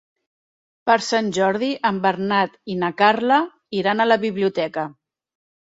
Per 0.89 0.95
Sant 1.07 1.27
Jordi 1.37 1.69
en 1.91 2.01
Bernat 2.07 2.57
i 2.77 2.79
na 2.85 2.91
Carla 3.05 3.39
iran 3.83 4.03
a 4.03 4.09
la 4.13 4.19
biblioteca. 4.29 4.89